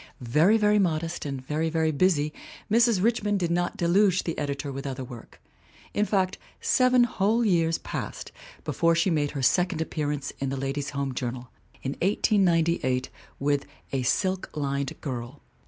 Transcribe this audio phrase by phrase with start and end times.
[0.19, 2.33] Very, very modest, and very, very busy,
[2.71, 3.03] Mrs.
[3.03, 5.39] Rich mond did not deluge the editor with other work.
[5.93, 8.31] In fact, seven whole years passed
[8.63, 11.51] before she made her second appearance in the Ladies' Home Journal,
[11.83, 15.43] in 1898, with A Silk Lined Girl.